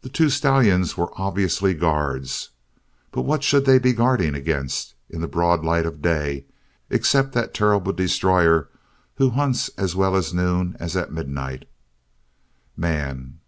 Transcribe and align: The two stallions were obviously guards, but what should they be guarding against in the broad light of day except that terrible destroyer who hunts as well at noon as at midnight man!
The 0.00 0.08
two 0.08 0.30
stallions 0.30 0.96
were 0.96 1.12
obviously 1.20 1.74
guards, 1.74 2.48
but 3.10 3.26
what 3.26 3.42
should 3.44 3.66
they 3.66 3.78
be 3.78 3.92
guarding 3.92 4.34
against 4.34 4.94
in 5.10 5.20
the 5.20 5.28
broad 5.28 5.62
light 5.62 5.84
of 5.84 6.00
day 6.00 6.46
except 6.88 7.32
that 7.34 7.52
terrible 7.52 7.92
destroyer 7.92 8.70
who 9.16 9.28
hunts 9.28 9.68
as 9.76 9.94
well 9.94 10.16
at 10.16 10.32
noon 10.32 10.78
as 10.80 10.96
at 10.96 11.12
midnight 11.12 11.68
man! 12.74 13.38